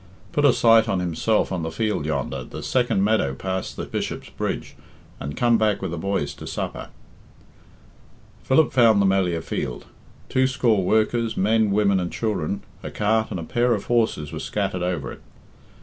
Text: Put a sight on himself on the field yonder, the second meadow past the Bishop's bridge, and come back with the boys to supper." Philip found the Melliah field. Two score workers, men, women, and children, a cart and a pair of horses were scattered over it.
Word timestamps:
Put 0.31 0.45
a 0.45 0.51
sight 0.51 0.89
on 0.89 0.99
himself 0.99 1.51
on 1.51 1.61
the 1.61 1.69
field 1.69 2.07
yonder, 2.07 2.43
the 2.43 2.63
second 2.63 3.03
meadow 3.03 3.35
past 3.35 3.75
the 3.77 3.85
Bishop's 3.85 4.29
bridge, 4.31 4.75
and 5.19 5.37
come 5.37 5.59
back 5.59 5.79
with 5.79 5.91
the 5.91 5.97
boys 5.99 6.33
to 6.37 6.47
supper." 6.47 6.89
Philip 8.41 8.73
found 8.73 8.99
the 8.99 9.05
Melliah 9.05 9.43
field. 9.43 9.85
Two 10.27 10.47
score 10.47 10.83
workers, 10.83 11.37
men, 11.37 11.69
women, 11.69 11.99
and 11.99 12.11
children, 12.11 12.63
a 12.81 12.89
cart 12.89 13.29
and 13.29 13.39
a 13.39 13.43
pair 13.43 13.75
of 13.75 13.83
horses 13.85 14.31
were 14.31 14.39
scattered 14.39 14.81
over 14.81 15.11
it. 15.11 15.21